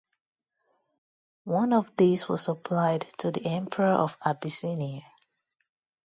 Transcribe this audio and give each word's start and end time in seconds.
One 1.45 1.73
of 1.73 1.95
these 1.95 2.27
was 2.27 2.41
supplied 2.45 3.01
to 3.19 3.29
the 3.29 3.45
Emperor 3.45 3.85
of 3.93 4.17
Abyssinia. 4.25 5.03